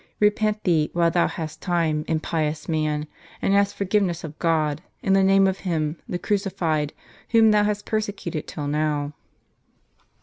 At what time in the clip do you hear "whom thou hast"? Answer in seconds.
7.29-7.85